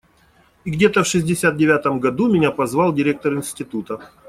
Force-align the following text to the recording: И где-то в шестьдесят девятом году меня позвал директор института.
И 0.65 0.71
где-то 0.71 1.03
в 1.03 1.07
шестьдесят 1.07 1.57
девятом 1.57 1.99
году 1.99 2.27
меня 2.27 2.49
позвал 2.51 2.91
директор 2.91 3.35
института. 3.35 4.09